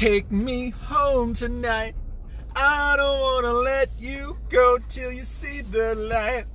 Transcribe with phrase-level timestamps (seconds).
[0.00, 1.94] Take me home tonight.
[2.56, 6.46] I don't wanna let you go till you see the light.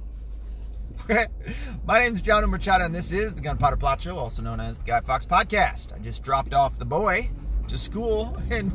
[1.86, 4.80] My name is John Machado, and this is the Gunpowder Plot Show, also known as
[4.80, 5.94] the Guy Fawkes Podcast.
[5.94, 7.30] I just dropped off the boy
[7.68, 8.72] to school, and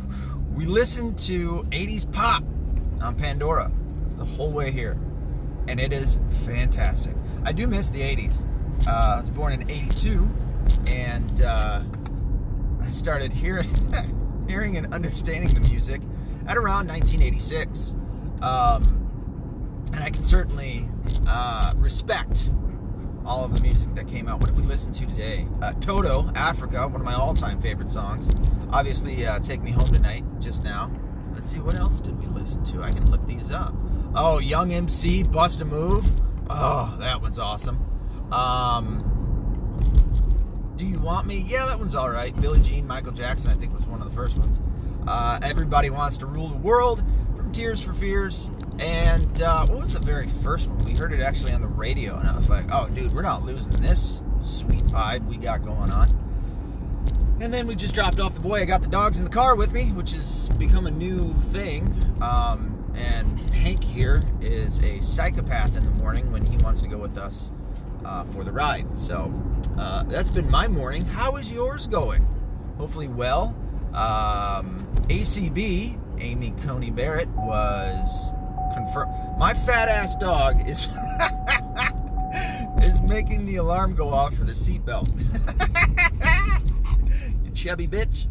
[0.54, 2.44] we listened to 80s pop
[3.00, 3.72] on Pandora
[4.18, 4.96] the whole way here,
[5.66, 7.16] and it is fantastic.
[7.44, 8.86] I do miss the 80s.
[8.86, 10.30] Uh, I was born in 82,
[10.86, 11.82] and uh,
[12.80, 13.68] I started hearing,
[14.50, 16.02] hearing and understanding the music
[16.48, 17.94] at around 1986.
[18.42, 18.96] Um,
[19.92, 20.88] and I can certainly
[21.26, 22.50] uh, respect
[23.24, 24.40] all of the music that came out.
[24.40, 25.46] What did we listen to today?
[25.62, 28.28] Uh, Toto, Africa, one of my all-time favorite songs.
[28.72, 30.90] Obviously, uh, Take Me Home Tonight, just now.
[31.32, 32.82] Let's see, what else did we listen to?
[32.82, 33.72] I can look these up.
[34.16, 36.10] Oh, Young MC, Bust a Move.
[36.48, 37.78] Oh, that one's awesome.
[38.32, 39.09] Um,
[40.80, 41.44] Do You Want Me?
[41.46, 42.34] Yeah, that one's all right.
[42.40, 44.58] Billie Jean, Michael Jackson, I think was one of the first ones.
[45.06, 47.04] Uh, Everybody Wants to Rule the World
[47.36, 48.50] from Tears for Fears.
[48.78, 50.82] And uh, what was the very first one?
[50.86, 53.44] We heard it actually on the radio, and I was like, oh, dude, we're not
[53.44, 56.08] losing this sweet vibe we got going on.
[57.42, 58.62] And then we just dropped off the boy.
[58.62, 61.94] I got the dogs in the car with me, which has become a new thing.
[62.22, 66.96] Um, and Hank here is a psychopath in the morning when he wants to go
[66.96, 67.50] with us
[68.04, 68.86] uh, for the ride.
[68.96, 69.32] So
[69.78, 71.04] uh, that's been my morning.
[71.04, 72.26] How is yours going?
[72.78, 73.54] Hopefully, well.
[73.94, 78.32] Um, ACB, Amy Coney Barrett, was
[78.74, 79.12] confirmed.
[79.38, 80.88] My fat ass dog is
[82.84, 85.08] is making the alarm go off for the seatbelt.
[87.44, 88.26] you chubby bitch.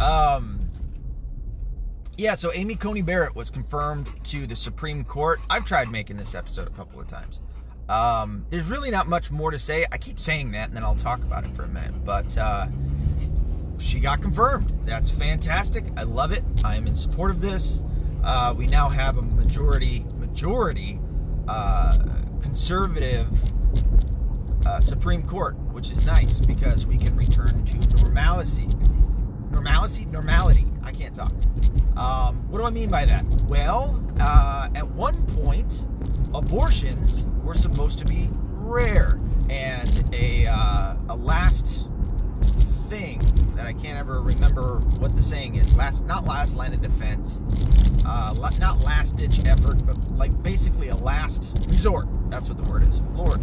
[0.00, 0.58] Um,
[2.16, 5.40] yeah, so Amy Coney Barrett was confirmed to the Supreme Court.
[5.48, 7.40] I've tried making this episode a couple of times.
[7.88, 9.86] Um, there's really not much more to say.
[9.90, 12.04] I keep saying that, and then I'll talk about it for a minute.
[12.04, 12.66] But uh,
[13.78, 14.72] she got confirmed.
[14.84, 15.86] That's fantastic.
[15.96, 16.44] I love it.
[16.64, 17.82] I am in support of this.
[18.22, 21.00] Uh, we now have a majority majority
[21.46, 21.96] uh,
[22.42, 23.28] conservative
[24.66, 28.68] uh, Supreme Court, which is nice because we can return to normalcy.
[29.50, 30.66] Normalcy, normality.
[30.82, 31.32] I can't talk.
[31.96, 33.24] Um, what do I mean by that?
[33.48, 35.82] Well, uh, at one point,
[36.34, 41.88] abortions were supposed to be rare, and a uh, a last
[42.90, 43.22] thing
[43.56, 45.74] that I can't ever remember what the saying is.
[45.74, 47.40] Last, not last line of defense,
[48.04, 52.06] uh, not last ditch effort, but like basically a last resort.
[52.28, 53.00] That's what the word is.
[53.14, 53.40] Lord,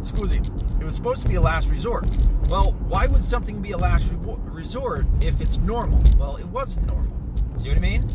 [0.00, 0.40] excuse me.
[0.80, 2.06] It was supposed to be a last resort.
[2.48, 6.02] Well, why would something be a last re- resort if it's normal?
[6.18, 7.14] Well, it wasn't normal.
[7.58, 8.08] See what I mean?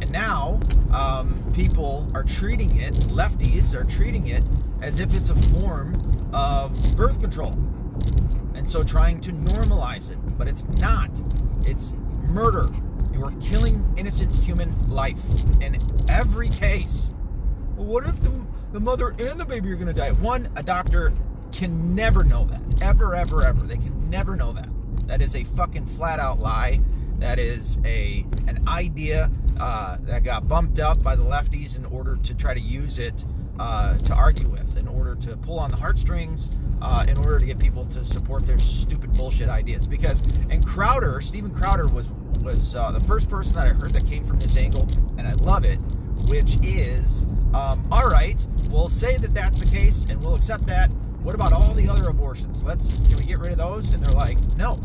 [0.00, 0.60] And now
[0.92, 4.42] um, people are treating it, lefties are treating it
[4.82, 7.56] as if it's a form of birth control
[8.56, 10.18] and so trying to normalize it.
[10.38, 11.10] But it's not.
[11.64, 12.68] It's murder.
[13.12, 15.20] You are killing innocent human life
[15.60, 17.12] in every case.
[17.76, 18.32] Well, what if the,
[18.72, 20.12] the mother and the baby are going to die?
[20.12, 21.12] One, a doctor
[21.52, 22.60] can never know that.
[22.82, 23.66] Ever, ever, ever.
[23.66, 24.68] They can never know that.
[25.06, 26.80] That is a fucking flat out lie.
[27.18, 32.16] That is a an idea uh, that got bumped up by the lefties in order
[32.16, 33.24] to try to use it
[33.58, 36.50] uh, to argue with, in order to pull on the heartstrings,
[36.82, 39.86] uh, in order to get people to support their stupid bullshit ideas.
[39.86, 42.06] Because and Crowder, Steven Crowder was
[42.42, 44.86] was uh, the first person that I heard that came from this angle,
[45.18, 45.78] and I love it,
[46.28, 47.24] which is
[47.54, 48.46] um, all right.
[48.70, 50.90] We'll say that that's the case, and we'll accept that.
[51.22, 52.62] What about all the other abortions?
[52.62, 53.92] Let's can we get rid of those?
[53.92, 54.80] And they're like, no.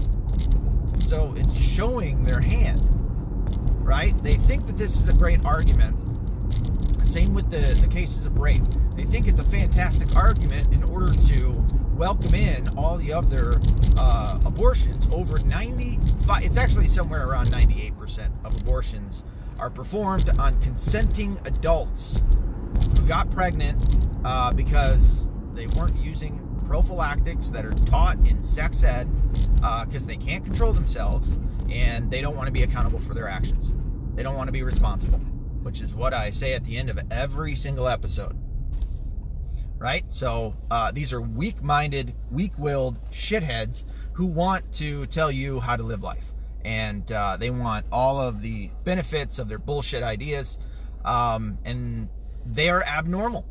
[1.08, 2.80] So it's showing their hand,
[3.92, 4.24] right?
[4.24, 5.98] They think that this is a great argument.
[7.06, 8.64] Same with the, the cases of rape.
[8.96, 11.62] They think it's a fantastic argument in order to
[11.94, 13.60] welcome in all the other
[13.98, 15.06] uh, abortions.
[15.12, 19.24] Over 95, it's actually somewhere around 98% of abortions
[19.60, 22.22] are performed on consenting adults
[22.98, 23.78] who got pregnant
[24.24, 29.10] uh, because they weren't using prophylactics that are taught in sex ed
[29.56, 31.38] because uh, they can't control themselves
[31.70, 33.74] and they don't want to be accountable for their actions.
[34.16, 35.20] They don't want to be responsible,
[35.64, 38.38] which is what I say at the end of every single episode
[39.82, 40.06] right?
[40.14, 45.76] So uh, these are weak minded, weak willed shitheads who want to tell you how
[45.76, 46.26] to live life.
[46.64, 50.60] And uh, they want all of the benefits of their bullshit ideas.
[51.04, 52.10] Um, and
[52.46, 53.48] they are abnormal.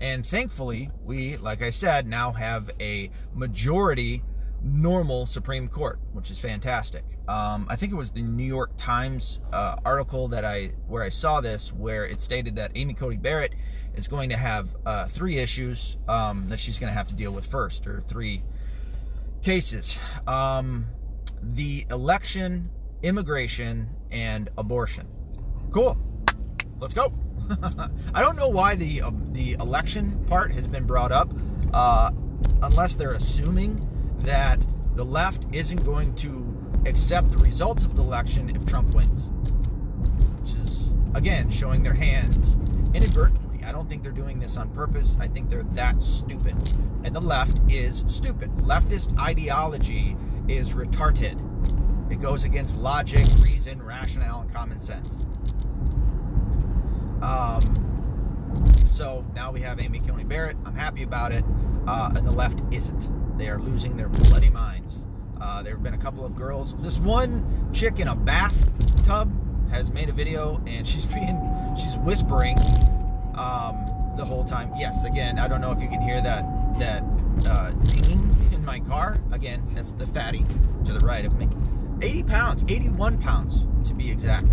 [0.00, 4.24] And thankfully, we, like I said, now have a majority
[4.62, 7.04] normal Supreme Court, which is fantastic.
[7.28, 11.08] Um, I think it was the New York Times uh, article that I where I
[11.08, 13.54] saw this, where it stated that Amy Coney Barrett
[13.94, 17.32] is going to have uh, three issues um, that she's going to have to deal
[17.32, 18.42] with first, or three
[19.42, 19.98] cases.
[20.26, 20.86] Um,
[21.42, 22.70] the election
[23.02, 25.06] immigration, and abortion.
[25.70, 25.96] Cool.
[26.80, 27.12] Let's go.
[28.14, 31.32] I don't know why the uh, the election part has been brought up,
[31.72, 32.10] uh,
[32.62, 33.87] unless they're assuming
[34.20, 34.58] that
[34.94, 36.44] the left isn't going to
[36.86, 39.24] accept the results of the election if Trump wins,
[40.40, 42.56] which is again showing their hands
[42.94, 43.64] inadvertently.
[43.64, 45.16] I don't think they're doing this on purpose.
[45.20, 46.56] I think they're that stupid,
[47.04, 48.50] and the left is stupid.
[48.58, 50.16] Leftist ideology
[50.48, 51.38] is retarded.
[52.10, 55.14] It goes against logic, reason, rationale, and common sense.
[57.20, 57.60] Um,
[58.84, 60.56] so now we have Amy Coney Barrett.
[60.64, 61.44] I'm happy about it.
[61.86, 63.08] Uh, and the left isn't.
[63.38, 64.98] They are losing their bloody minds.
[65.40, 66.74] Uh, there have been a couple of girls.
[66.80, 69.32] This one chick in a bathtub
[69.70, 71.40] has made a video and she's being,
[71.80, 72.58] she's whispering
[73.34, 73.86] um,
[74.16, 74.72] the whole time.
[74.76, 76.44] Yes, again, I don't know if you can hear that,
[76.78, 77.04] that
[77.48, 79.16] uh, dinging in my car.
[79.30, 80.44] Again, that's the fatty
[80.84, 81.48] to the right of me.
[82.02, 84.48] 80 pounds, 81 pounds to be exact.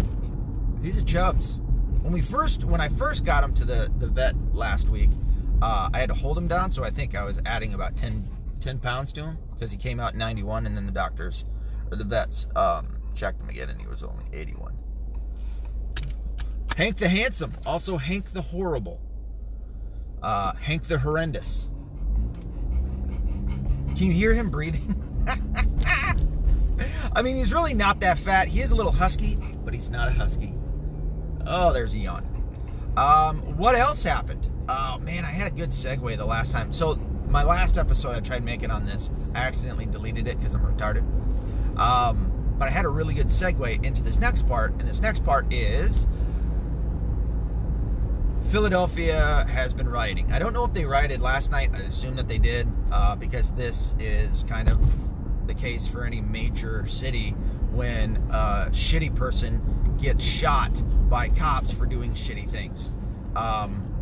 [0.82, 1.58] These are chubs
[2.06, 5.10] when we first when I first got him to the the vet last week,
[5.60, 8.28] uh, I had to hold him down, so I think I was adding about 10,
[8.62, 11.46] 10 pounds to him because he came out 91, and then the doctors
[11.92, 14.74] or the vets um, checked him again, and he was only 81.
[16.78, 19.00] Hank the handsome, also Hank the horrible,
[20.22, 21.70] uh, Hank the horrendous.
[23.96, 25.02] Can you hear him breathing?
[27.16, 28.50] I mean, he's really not that fat.
[28.50, 30.54] He is a little husky, but he's not a husky.
[31.48, 32.26] Oh, there's a yawn.
[32.98, 34.50] Um, what else happened?
[34.68, 36.74] Oh man, I had a good segue the last time.
[36.74, 37.00] So
[37.36, 39.10] my last episode, I tried making on this.
[39.34, 41.04] I accidentally deleted it because I'm retarded.
[41.78, 45.26] Um, but I had a really good segue into this next part, and this next
[45.26, 46.08] part is
[48.52, 50.32] Philadelphia has been rioting.
[50.32, 51.72] I don't know if they rioted last night.
[51.74, 54.80] I assume that they did uh, because this is kind of
[55.46, 57.32] the case for any major city
[57.74, 62.94] when a shitty person gets shot by cops for doing shitty things.
[63.36, 63.95] Um,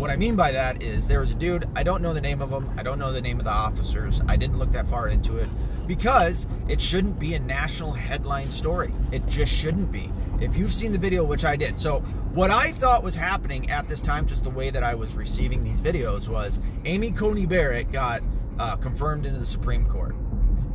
[0.00, 2.40] what I mean by that is there was a dude, I don't know the name
[2.40, 5.08] of him, I don't know the name of the officers, I didn't look that far
[5.08, 5.48] into it
[5.86, 8.94] because it shouldn't be a national headline story.
[9.12, 10.10] It just shouldn't be.
[10.40, 11.78] If you've seen the video, which I did.
[11.78, 12.00] So,
[12.32, 15.62] what I thought was happening at this time, just the way that I was receiving
[15.64, 18.22] these videos, was Amy Coney Barrett got
[18.58, 20.14] uh, confirmed into the Supreme Court.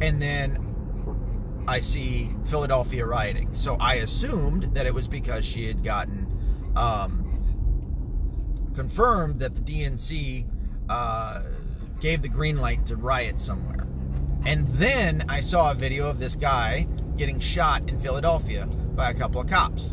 [0.01, 3.55] And then I see Philadelphia rioting.
[3.55, 6.27] So I assumed that it was because she had gotten
[6.75, 7.24] um,
[8.75, 10.45] confirmed that the DNC
[10.89, 11.43] uh,
[11.99, 13.87] gave the green light to riot somewhere.
[14.45, 16.87] And then I saw a video of this guy
[17.17, 19.91] getting shot in Philadelphia by a couple of cops.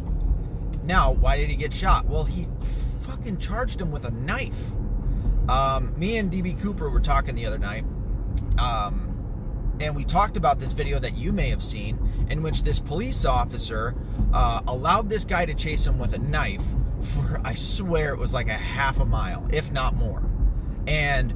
[0.84, 2.06] Now, why did he get shot?
[2.06, 2.48] Well, he
[3.02, 4.58] fucking charged him with a knife.
[5.48, 7.84] Um, me and DB Cooper were talking the other night.
[8.58, 9.08] Um,
[9.80, 11.98] and we talked about this video that you may have seen
[12.28, 13.94] in which this police officer
[14.32, 16.64] uh, allowed this guy to chase him with a knife
[17.02, 20.22] for i swear it was like a half a mile if not more
[20.86, 21.32] and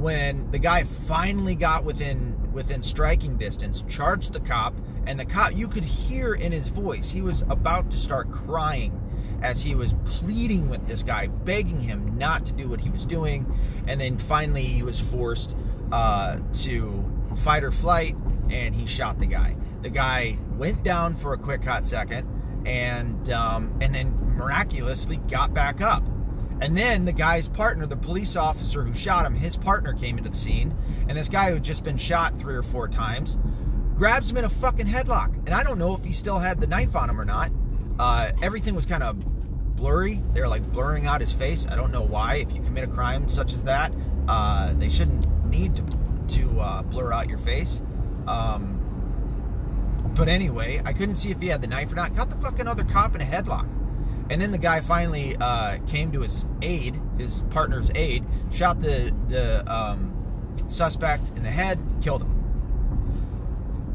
[0.00, 4.74] when the guy finally got within within striking distance charged the cop
[5.06, 8.96] and the cop you could hear in his voice he was about to start crying
[9.42, 13.06] as he was pleading with this guy begging him not to do what he was
[13.06, 13.46] doing
[13.86, 15.54] and then finally he was forced
[15.92, 17.04] uh, to
[17.36, 18.16] fight or flight,
[18.48, 19.56] and he shot the guy.
[19.82, 22.28] The guy went down for a quick hot second,
[22.66, 26.02] and um, and then miraculously got back up.
[26.60, 30.30] And then the guy's partner, the police officer who shot him, his partner came into
[30.30, 30.76] the scene,
[31.08, 33.38] and this guy who had just been shot three or four times
[33.96, 35.34] grabs him in a fucking headlock.
[35.46, 37.50] And I don't know if he still had the knife on him or not.
[37.98, 39.18] Uh, everything was kind of
[39.76, 40.22] blurry.
[40.32, 41.66] They were like blurring out his face.
[41.70, 42.36] I don't know why.
[42.36, 43.92] If you commit a crime such as that,
[44.28, 45.84] uh, they shouldn't need to
[46.36, 47.82] to uh, blur out your face.
[48.26, 48.76] Um,
[50.16, 52.14] but anyway, I couldn't see if he had the knife or not.
[52.14, 53.66] Got the fucking other cop in a headlock.
[54.30, 59.12] And then the guy finally uh, came to his aid, his partner's aid, shot the,
[59.28, 60.16] the um,
[60.68, 62.28] suspect in the head, killed him.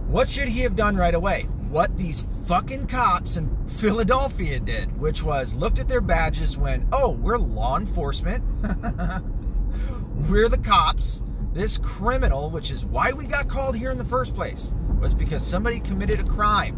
[0.10, 1.44] What should he have done right away?
[1.70, 7.12] What these fucking cops in Philadelphia did, which was looked at their badges, went, oh,
[7.12, 8.44] we're law enforcement.
[10.30, 11.24] we're the cops.
[11.54, 15.48] This criminal, which is why we got called here in the first place, was because
[15.48, 16.78] somebody committed a crime.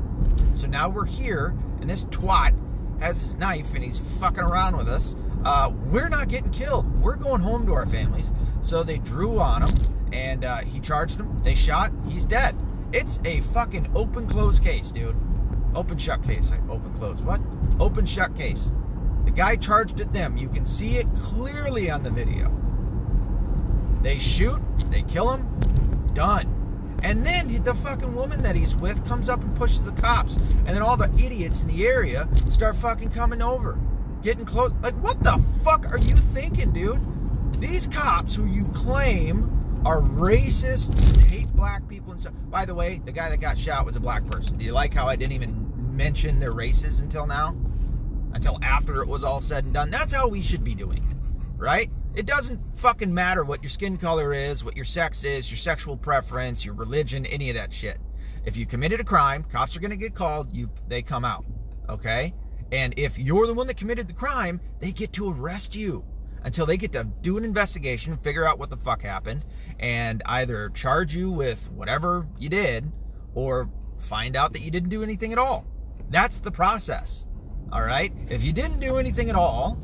[0.53, 2.53] So now we're here, and this twat
[2.99, 5.15] has his knife and he's fucking around with us.
[5.45, 7.01] Uh, we're not getting killed.
[7.01, 8.31] We're going home to our families.
[8.61, 9.75] So they drew on him,
[10.11, 11.41] and uh, he charged him.
[11.43, 11.91] They shot.
[12.07, 12.55] He's dead.
[12.91, 15.15] It's a fucking open close case, dude.
[15.75, 16.51] Open shut case.
[16.69, 17.21] Open close.
[17.21, 17.39] What?
[17.79, 18.71] Open shut case.
[19.25, 20.37] The guy charged at them.
[20.37, 22.51] You can see it clearly on the video.
[24.01, 26.53] They shoot, they kill him, done.
[27.03, 30.35] And then the fucking woman that he's with comes up and pushes the cops.
[30.35, 33.79] And then all the idiots in the area start fucking coming over,
[34.23, 34.71] getting close.
[34.81, 36.99] Like, what the fuck are you thinking, dude?
[37.59, 39.53] These cops who you claim
[39.85, 42.33] are racists and hate black people and stuff.
[42.49, 44.57] By the way, the guy that got shot was a black person.
[44.57, 47.55] Do you like how I didn't even mention their races until now?
[48.33, 49.89] Until after it was all said and done?
[49.89, 51.17] That's how we should be doing it,
[51.57, 51.89] right?
[52.17, 55.95] It doesn't fucking matter what your skin color is, what your sex is, your sexual
[55.95, 57.99] preference, your religion, any of that shit.
[58.43, 61.45] If you committed a crime, cops are going to get called, you they come out.
[61.87, 62.33] Okay?
[62.71, 66.03] And if you're the one that committed the crime, they get to arrest you
[66.43, 69.45] until they get to do an investigation, figure out what the fuck happened,
[69.79, 72.91] and either charge you with whatever you did
[73.35, 75.67] or find out that you didn't do anything at all.
[76.09, 77.27] That's the process.
[77.71, 78.11] All right?
[78.27, 79.77] If you didn't do anything at all,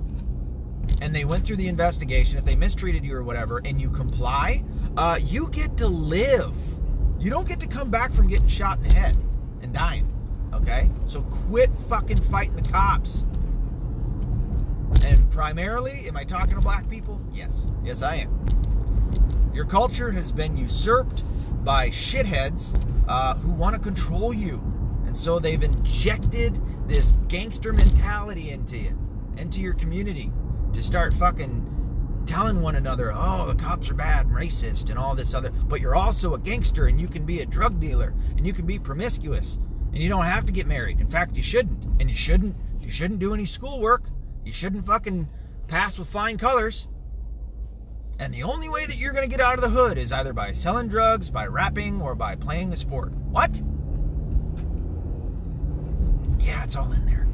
[1.03, 4.63] and they went through the investigation, if they mistreated you or whatever, and you comply,
[4.95, 6.55] uh, you get to live.
[7.19, 9.17] You don't get to come back from getting shot in the head
[9.61, 10.09] and dying.
[10.53, 10.89] Okay?
[11.05, 13.25] So quit fucking fighting the cops.
[15.03, 17.19] And primarily, am I talking to black people?
[17.33, 17.67] Yes.
[17.83, 19.51] Yes, I am.
[19.53, 21.21] Your culture has been usurped
[21.65, 24.63] by shitheads uh, who want to control you.
[25.05, 28.97] And so they've injected this gangster mentality into you,
[29.35, 30.31] into your community
[30.73, 35.15] to start fucking telling one another, oh, the cops are bad and racist and all
[35.15, 35.51] this other.
[35.51, 38.65] But you're also a gangster and you can be a drug dealer and you can
[38.65, 39.59] be promiscuous
[39.93, 40.99] and you don't have to get married.
[40.99, 41.83] In fact, you shouldn't.
[41.99, 42.55] And you shouldn't.
[42.81, 44.03] You shouldn't do any schoolwork.
[44.43, 45.27] You shouldn't fucking
[45.67, 46.87] pass with flying colors.
[48.19, 50.33] And the only way that you're going to get out of the hood is either
[50.33, 53.11] by selling drugs, by rapping, or by playing a sport.
[53.11, 53.61] What?
[56.39, 57.27] Yeah, it's all in there.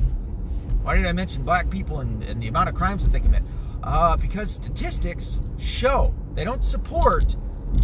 [0.82, 3.44] Why did I mention black people and, and the amount of crimes that they commit?
[3.84, 7.36] Uh, because statistics show they don't support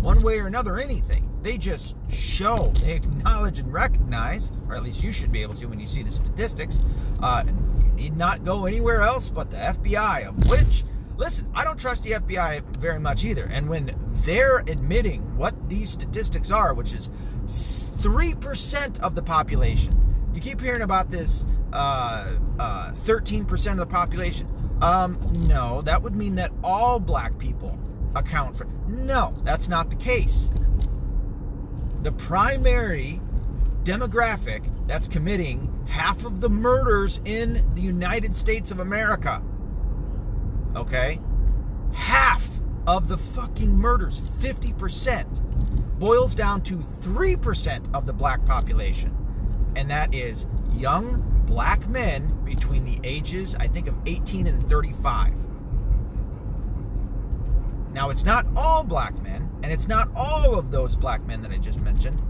[0.01, 1.29] one way or another anything.
[1.41, 5.67] They just show, they acknowledge and recognize, or at least you should be able to
[5.67, 6.79] when you see the statistics.
[7.21, 10.83] Uh, you need not go anywhere else but the FBI, of which,
[11.17, 13.45] listen, I don't trust the FBI very much either.
[13.45, 17.09] And when they're admitting what these statistics are, which is
[17.45, 20.01] 3% of the population,
[20.33, 24.47] you keep hearing about this 13% of the population.
[24.81, 25.17] Um,
[25.47, 27.79] no, that would mean that all black people
[28.15, 28.65] account for.
[28.87, 30.49] No, that's not the case.
[32.01, 33.21] The primary
[33.83, 39.41] demographic that's committing half of the murders in the United States of America.
[40.75, 41.19] Okay?
[41.93, 42.49] Half
[42.87, 49.15] of the fucking murders, 50%, boils down to 3% of the black population.
[49.75, 55.33] And that is young black men between the ages, I think, of 18 and 35.
[57.91, 61.51] Now, it's not all black men, and it's not all of those black men that
[61.51, 62.21] I just mentioned,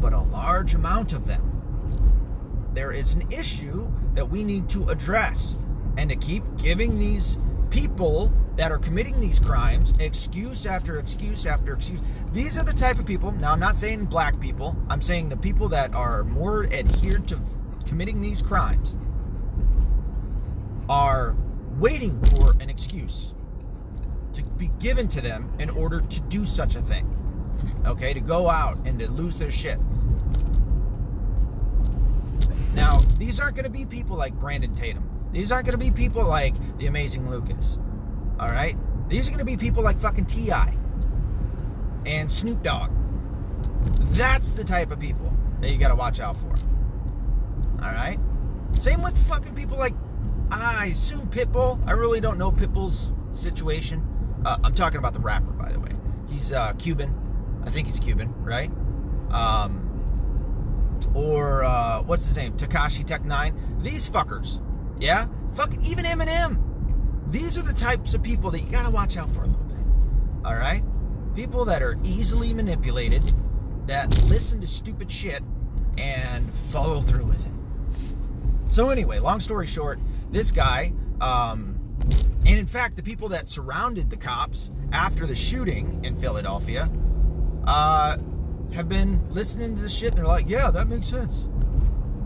[0.00, 2.70] but a large amount of them.
[2.72, 5.56] There is an issue that we need to address,
[5.96, 7.38] and to keep giving these
[7.70, 12.00] people that are committing these crimes excuse after excuse after excuse.
[12.32, 13.32] These are the type of people.
[13.32, 14.76] Now, I'm not saying black people.
[14.88, 17.38] I'm saying the people that are more adhered to
[17.94, 18.96] committing these crimes
[20.88, 21.36] are
[21.78, 23.32] waiting for an excuse
[24.32, 27.08] to be given to them in order to do such a thing.
[27.86, 29.78] Okay, to go out and to lose their shit.
[32.74, 35.08] Now, these aren't going to be people like Brandon Tatum.
[35.30, 37.78] These aren't going to be people like the amazing Lucas.
[38.40, 38.76] All right?
[39.08, 40.76] These are going to be people like fucking T.I.
[42.06, 42.90] and Snoop Dogg.
[44.16, 46.73] That's the type of people that you got to watch out for.
[47.84, 48.18] All right?
[48.80, 49.94] Same with fucking people like,
[50.50, 51.80] I assume Pitbull.
[51.86, 54.02] I really don't know Pitbull's situation.
[54.44, 55.90] Uh, I'm talking about the rapper, by the way.
[56.28, 57.14] He's uh, Cuban.
[57.64, 58.70] I think he's Cuban, right?
[59.30, 59.90] Um,
[61.14, 62.54] or uh, what's his name?
[62.56, 63.78] Tekashi Tech Nine.
[63.82, 64.60] These fuckers,
[64.98, 65.26] yeah.
[65.54, 66.60] Fucking even Eminem.
[67.30, 69.78] These are the types of people that you gotta watch out for a little bit.
[70.44, 70.82] All right,
[71.34, 73.32] people that are easily manipulated,
[73.86, 75.42] that listen to stupid shit
[75.96, 77.52] and follow through with it.
[78.74, 80.00] So anyway, long story short,
[80.32, 81.78] this guy, um,
[82.44, 86.90] and in fact, the people that surrounded the cops after the shooting in Philadelphia,
[87.68, 88.16] uh,
[88.72, 91.44] have been listening to this shit and they're like, yeah, that makes sense.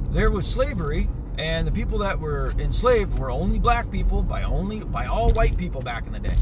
[0.09, 4.81] There was slavery, and the people that were enslaved were only black people by only
[4.81, 6.37] by all white people back in the day.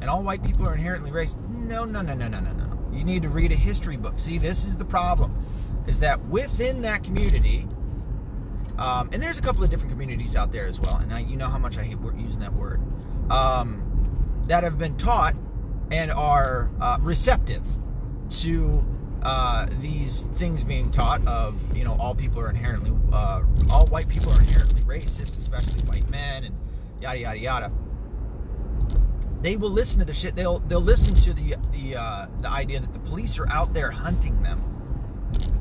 [0.00, 1.38] And all white people are inherently racist.
[1.50, 2.78] No, no, no, no, no, no, no.
[2.92, 4.18] You need to read a history book.
[4.18, 5.36] See, this is the problem.
[5.86, 7.68] Is that within that community,
[8.78, 11.36] um, and there's a couple of different communities out there as well, and I, you
[11.36, 12.80] know how much I hate using that word,
[13.30, 15.34] um, that have been taught
[15.90, 17.62] and are uh, receptive
[18.30, 18.84] to
[19.22, 24.08] uh, these things being taught of you know all people are inherently uh, all white
[24.08, 26.56] people are inherently racist, especially white men and
[27.00, 27.72] yada yada yada.
[29.42, 30.34] They will listen to the shit.
[30.34, 33.90] They'll they'll listen to the the uh, the idea that the police are out there
[33.90, 34.60] hunting them.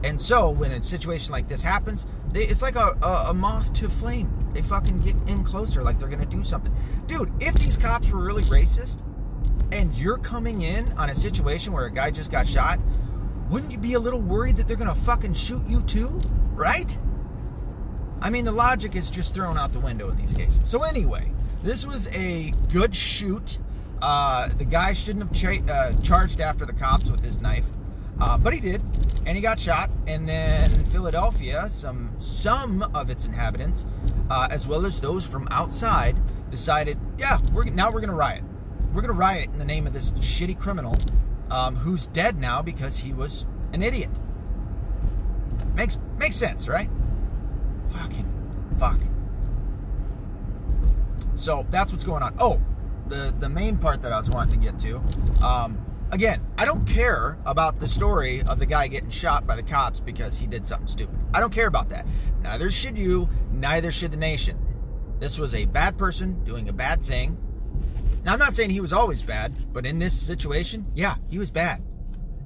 [0.03, 3.73] And so when a situation like this happens, they, it's like a, a, a moth
[3.73, 4.31] to flame.
[4.53, 6.75] They fucking get in closer, like they're gonna do something.
[7.07, 9.01] Dude, if these cops were really racist,
[9.71, 12.79] and you're coming in on a situation where a guy just got shot,
[13.49, 16.21] wouldn't you be a little worried that they're gonna fucking shoot you too?
[16.53, 16.97] Right?
[18.21, 20.69] I mean, the logic is just thrown out the window in these cases.
[20.69, 21.31] So, anyway,
[21.63, 23.59] this was a good shoot.
[24.01, 27.65] Uh, the guy shouldn't have cha- uh, charged after the cops with his knife,
[28.19, 28.81] uh, but he did,
[29.25, 29.89] and he got shot.
[30.07, 33.85] And then Philadelphia, some some of its inhabitants,
[34.29, 36.17] uh, as well as those from outside,
[36.49, 38.43] decided, yeah, we're now we're gonna riot.
[38.93, 40.97] We're gonna riot in the name of this shitty criminal
[41.49, 44.09] um, who's dead now because he was an idiot.
[45.75, 46.89] Makes makes sense, right?
[47.89, 48.27] Fucking
[48.77, 48.99] fuck.
[51.35, 52.35] So that's what's going on.
[52.39, 52.59] Oh,
[53.07, 54.97] the the main part that I was wanting to get to.
[55.43, 55.77] Um,
[56.11, 59.99] again, I don't care about the story of the guy getting shot by the cops
[59.99, 61.17] because he did something stupid.
[61.33, 62.05] I don't care about that.
[62.41, 63.29] Neither should you.
[63.51, 64.57] Neither should the nation.
[65.19, 67.37] This was a bad person doing a bad thing.
[68.23, 71.49] Now, I'm not saying he was always bad, but in this situation, yeah, he was
[71.49, 71.81] bad.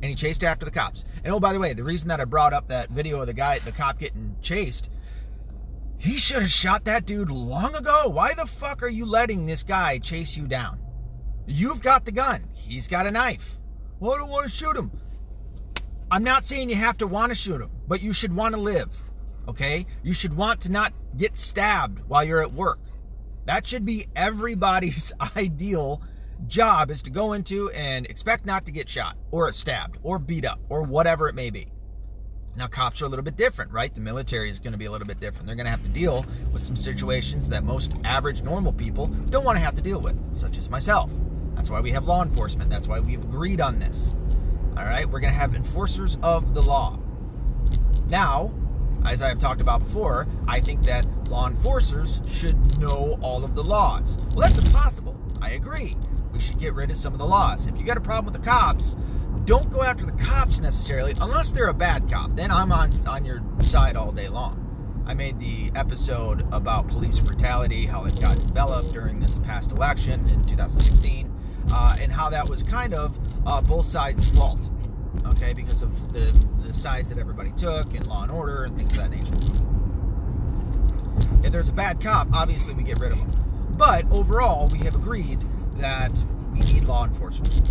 [0.01, 1.03] And he chased after the cops.
[1.23, 3.33] And oh, by the way, the reason that I brought up that video of the
[3.33, 4.89] guy, the cop getting chased,
[5.97, 8.09] he should have shot that dude long ago.
[8.09, 10.79] Why the fuck are you letting this guy chase you down?
[11.47, 13.57] You've got the gun, he's got a knife.
[13.99, 14.91] Well, I don't want to shoot him.
[16.11, 18.61] I'm not saying you have to want to shoot him, but you should want to
[18.61, 18.89] live,
[19.47, 19.85] okay?
[20.03, 22.79] You should want to not get stabbed while you're at work.
[23.45, 26.01] That should be everybody's ideal
[26.47, 30.45] job is to go into and expect not to get shot or stabbed or beat
[30.45, 31.71] up or whatever it may be.
[32.57, 33.93] Now, cops are a little bit different, right?
[33.93, 35.45] The military is going to be a little bit different.
[35.45, 39.43] They're going to have to deal with some situations that most average, normal people don't
[39.43, 41.11] want to have to deal with, such as myself.
[41.55, 42.69] That's why we have law enforcement.
[42.69, 44.15] That's why we've agreed on this.
[44.77, 45.05] All right?
[45.09, 46.99] We're going to have enforcers of the law.
[48.07, 48.53] Now,
[49.05, 53.55] as I have talked about before, I think that law enforcers should know all of
[53.55, 54.17] the laws.
[54.35, 55.15] Well, that's impossible.
[55.41, 55.95] I agree.
[56.33, 57.67] We should get rid of some of the laws.
[57.67, 58.95] If you got a problem with the cops,
[59.45, 62.35] don't go after the cops necessarily, unless they're a bad cop.
[62.35, 64.61] Then I'm on on your side all day long.
[65.07, 70.27] I made the episode about police brutality, how it got developed during this past election
[70.29, 71.31] in 2016,
[71.71, 74.59] uh, and how that was kind of uh, both sides' fault.
[75.25, 76.31] Okay, because of the,
[76.65, 79.33] the sides that everybody took and law and order and things of that nature.
[81.43, 83.31] If there's a bad cop, obviously we get rid of them.
[83.77, 85.39] But overall, we have agreed
[85.77, 86.11] that
[86.53, 87.61] we need law enforcement,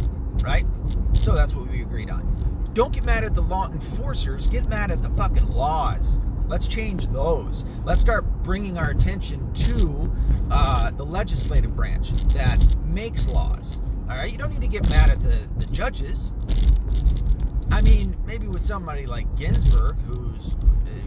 [0.43, 0.67] right?
[1.15, 2.71] So that's what we agreed on.
[2.75, 6.21] Don't get mad at the law enforcers, get mad at the fucking laws.
[6.47, 7.65] Let's change those.
[7.85, 10.13] Let's start bringing our attention to
[10.51, 13.79] uh, the legislative branch that makes laws.
[14.09, 16.33] All right, you don't need to get mad at the, the judges.
[17.71, 20.55] I mean, maybe with somebody like Ginsburg, who's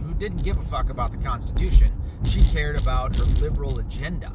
[0.04, 1.92] who didn't give a fuck about the Constitution,
[2.24, 4.32] she cared about her liberal agenda.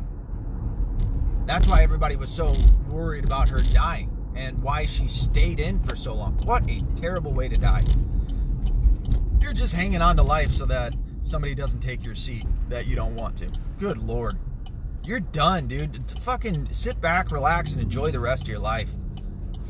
[1.46, 2.54] That's why everybody was so
[2.88, 6.38] worried about her dying and why she stayed in for so long.
[6.46, 7.84] What a terrible way to die.
[9.40, 12.96] You're just hanging on to life so that somebody doesn't take your seat that you
[12.96, 13.52] don't want to.
[13.78, 14.33] Good lord.
[15.06, 16.02] You're done, dude.
[16.22, 18.90] Fucking sit back, relax, and enjoy the rest of your life.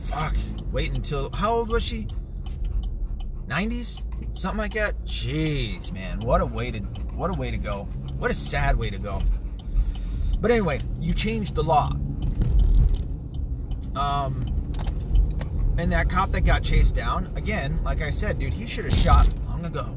[0.05, 0.35] Fuck.
[0.71, 1.31] Wait until.
[1.33, 2.07] How old was she?
[3.47, 4.03] 90s?
[4.37, 5.03] Something like that?
[5.05, 6.19] Jeez, man.
[6.19, 6.79] What a way to.
[6.79, 7.85] What a way to go.
[8.17, 9.21] What a sad way to go.
[10.39, 11.93] But anyway, you changed the law.
[13.95, 14.45] Um,
[15.77, 18.93] and that cop that got chased down, again, like I said, dude, he should have
[18.93, 19.95] shot long ago.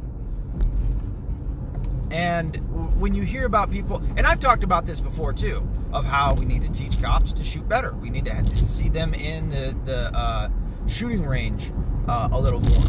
[2.11, 6.35] And when you hear about people, and I've talked about this before too, of how
[6.35, 7.93] we need to teach cops to shoot better.
[7.93, 10.49] We need to see them in the, the uh,
[10.87, 11.73] shooting range
[12.07, 12.85] uh, a little more.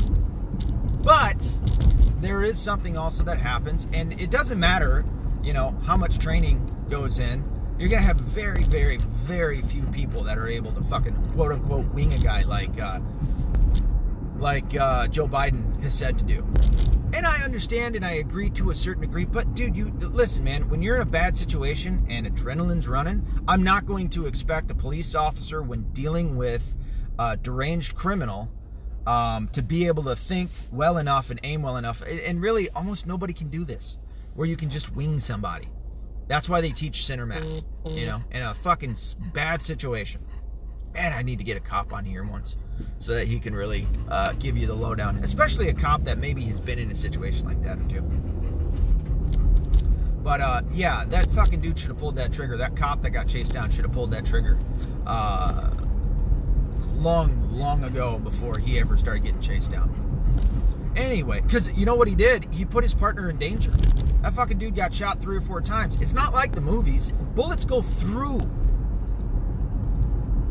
[1.03, 1.57] But
[2.19, 5.05] there is something also that happens, and it doesn't matter,
[5.43, 7.43] you know, how much training goes in.
[7.79, 11.85] You're gonna have very, very, very few people that are able to fucking quote unquote
[11.93, 12.99] wing a guy like uh,
[14.39, 16.45] like uh, Joe Biden has said to do.
[17.13, 20.69] And I understand and I agree to a certain degree, but dude, you listen, man,
[20.69, 24.75] when you're in a bad situation and adrenaline's running, I'm not going to expect a
[24.75, 26.75] police officer when dealing with
[27.17, 28.51] a deranged criminal
[29.07, 32.01] um, to be able to think well enough and aim well enough.
[32.01, 33.97] And really, almost nobody can do this
[34.35, 35.69] where you can just wing somebody.
[36.27, 38.97] That's why they teach center mass, you know, in a fucking
[39.33, 40.21] bad situation.
[40.97, 42.57] Man, I need to get a cop on here once
[42.97, 46.41] so that he can really uh, give you the lowdown, especially a cop that maybe
[46.45, 48.01] has been in a situation like that two.
[50.23, 52.57] But uh, yeah, that fucking dude should have pulled that trigger.
[52.57, 54.57] That cop that got chased down should have pulled that trigger
[55.05, 55.69] uh,
[56.95, 59.93] long, long ago before he ever started getting chased down.
[60.95, 62.51] Anyway, because you know what he did?
[62.51, 63.71] He put his partner in danger.
[64.23, 65.95] That fucking dude got shot three or four times.
[66.01, 67.11] It's not like the movies.
[67.35, 68.41] Bullets go through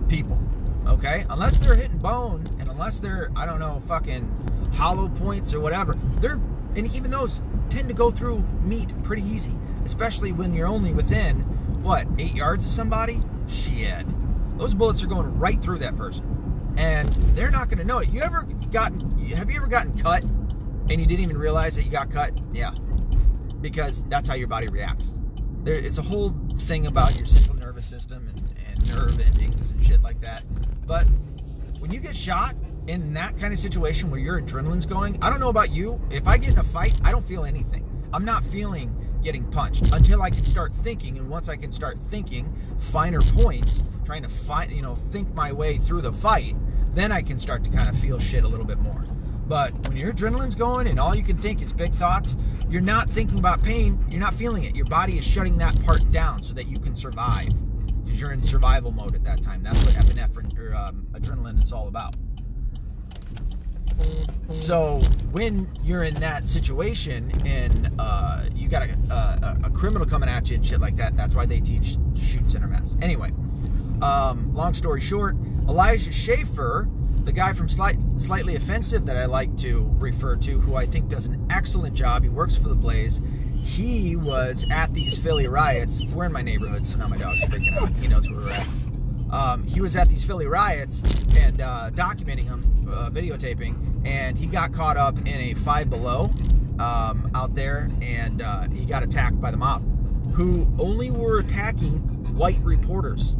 [0.08, 0.38] people,
[0.86, 1.24] okay?
[1.30, 5.94] Unless they're hitting bone and unless they're, I don't know, fucking hollow points or whatever.
[6.20, 6.40] They're,
[6.74, 7.40] and even those
[7.70, 11.40] tend to go through meat pretty easy, especially when you're only within,
[11.82, 13.20] what, eight yards of somebody?
[13.48, 14.06] Shit.
[14.58, 16.74] Those bullets are going right through that person.
[16.76, 18.10] And they're not going to know it.
[18.10, 21.90] You ever gotten, have you ever gotten cut and you didn't even realize that you
[21.90, 22.32] got cut?
[22.52, 22.72] Yeah.
[23.60, 25.14] Because that's how your body reacts.
[25.64, 28.28] There, it's a whole thing about your central nervous system
[28.76, 30.44] and, nerve endings and shit like that.
[30.86, 31.06] But
[31.78, 32.54] when you get shot
[32.86, 36.00] in that kind of situation where your adrenaline's going, I don't know about you.
[36.10, 37.84] If I get in a fight, I don't feel anything.
[38.12, 41.18] I'm not feeling getting punched until I can start thinking.
[41.18, 45.52] And once I can start thinking finer points, trying to find, you know, think my
[45.52, 46.54] way through the fight,
[46.94, 49.04] then I can start to kind of feel shit a little bit more.
[49.48, 52.36] But when your adrenaline's going and all you can think is big thoughts,
[52.68, 54.74] you're not thinking about pain, you're not feeling it.
[54.74, 57.52] Your body is shutting that part down so that you can survive.
[58.16, 59.62] Because you're in survival mode at that time.
[59.62, 62.14] That's what epinephrine or um, adrenaline is all about.
[64.54, 65.02] So
[65.32, 70.48] when you're in that situation and uh, you got a, a, a, criminal coming at
[70.48, 72.96] you and shit like that, that's why they teach shoot center mass.
[73.02, 73.32] Anyway,
[74.00, 75.36] um, long story short,
[75.68, 76.88] Elijah Schaffer,
[77.24, 81.10] the guy from Slight, Slightly Offensive that I like to refer to, who I think
[81.10, 82.22] does an excellent job.
[82.22, 83.20] He works for the Blaze.
[83.66, 86.02] He was at these Philly riots.
[86.14, 87.90] We're in my neighborhood, so now my dog's freaking out.
[87.96, 88.66] He knows where we're at.
[89.30, 91.02] Um, he was at these Philly riots
[91.36, 96.30] and uh, documenting them, uh, videotaping, and he got caught up in a Five Below
[96.78, 99.82] um, out there, and uh, he got attacked by the mob,
[100.32, 101.98] who only were attacking
[102.34, 103.34] white reporters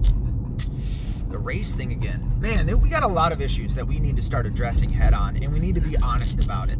[1.28, 2.36] the race thing again.
[2.40, 5.36] Man, we got a lot of issues that we need to start addressing head on,
[5.36, 6.78] and we need to be honest about it.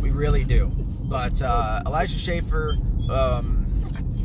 [0.00, 0.70] We really do.
[1.02, 2.76] But uh, Elijah Schaffer
[3.10, 3.66] um,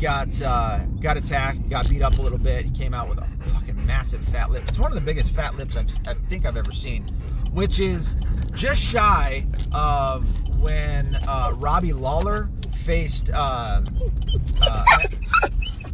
[0.02, 2.66] got uh, got attacked, got beat up a little bit.
[2.66, 4.64] He came out with a fucking massive fat lip.
[4.68, 7.08] It's one of the biggest fat lips I've, i think I've ever seen,
[7.54, 8.16] which is
[8.54, 10.28] just shy of
[10.60, 13.30] when uh, Robbie Lawler faced.
[13.34, 13.82] Uh,
[14.62, 14.86] uh,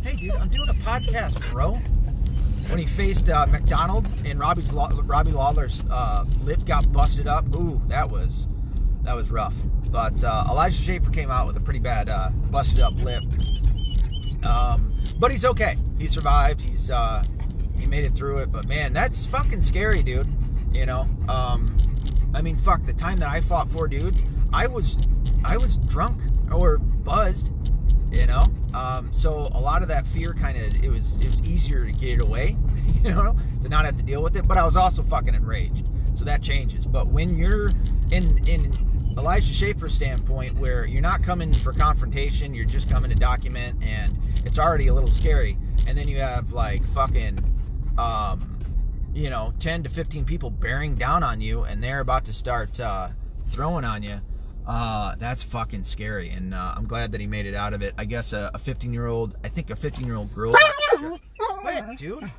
[0.04, 1.78] hey, dude, I'm doing a podcast, bro
[2.70, 7.56] when he faced uh, MacDonald and Robbie's Robbie Lawler's uh, lip got busted up.
[7.56, 8.48] Ooh, that was
[9.10, 9.56] that was rough.
[9.90, 13.24] But uh, Elijah Schaffer came out with a pretty bad uh, busted up lip.
[14.44, 15.78] Um, but he's okay.
[15.98, 16.62] He survived.
[16.62, 17.24] He's uh,
[17.76, 18.52] he made it through it.
[18.52, 20.28] But man, that's fucking scary, dude.
[20.72, 21.10] You know.
[21.28, 21.76] Um,
[22.36, 22.86] I mean, fuck.
[22.86, 24.22] The time that I fought four dudes,
[24.54, 24.96] I was
[25.44, 27.52] I was drunk or buzzed
[28.12, 28.44] you know
[28.74, 31.92] um, so a lot of that fear kind of it was it was easier to
[31.92, 32.58] get it away
[33.04, 35.86] you know to not have to deal with it but i was also fucking enraged
[36.16, 37.70] so that changes but when you're
[38.10, 38.74] in in
[39.20, 44.18] elijah schaffer's standpoint where you're not coming for confrontation you're just coming to document and
[44.46, 45.58] it's already a little scary.
[45.88, 47.40] And then you have like fucking
[47.98, 48.58] um,
[49.14, 52.80] you know 10 to 15 people bearing down on you and they're about to start
[52.80, 53.10] uh,
[53.48, 54.20] throwing on you.
[54.68, 57.96] Uh, that's fucking scary, and uh, I'm glad that he made it out of it.
[57.98, 60.54] I guess a 15 year old, I think a 15 year old girl,
[61.64, 62.32] Wait, dude,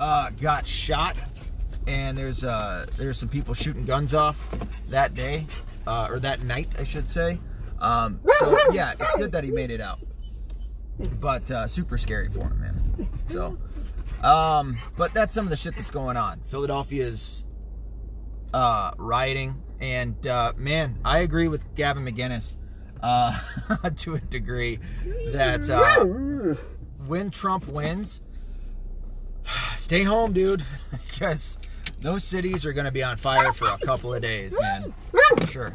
[0.00, 1.16] uh, got shot,
[1.86, 4.50] and there's uh, there's some people shooting guns off
[4.90, 5.46] that day,
[5.86, 7.40] uh, or that night, I should say.
[7.80, 9.98] Um, so yeah, it's good that he made it out,
[11.20, 13.08] but uh, super scary for him, man.
[13.28, 13.58] So,
[14.26, 16.40] um, but that's some of the shit that's going on.
[16.46, 17.44] Philadelphia's
[18.54, 22.56] uh, rioting and uh, man, I agree with Gavin McInnes
[23.02, 23.38] uh,
[23.96, 24.78] to a degree
[25.32, 26.54] that uh,
[27.06, 28.22] when Trump wins,
[29.76, 30.64] stay home, dude,
[31.10, 31.58] because
[32.00, 34.94] those cities are going to be on fire for a couple of days, man.
[35.48, 35.74] Sure.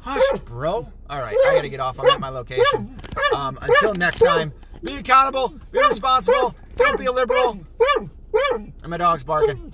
[0.00, 0.88] Hush, bro.
[1.10, 1.98] All right, I got to get off.
[1.98, 2.98] I'm at my location.
[3.34, 4.52] Um, until next time,
[4.82, 7.58] be accountable, be responsible, don't be a liberal.
[8.52, 9.72] And my dog's barking.